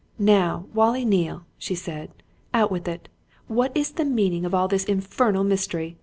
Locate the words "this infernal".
4.67-5.43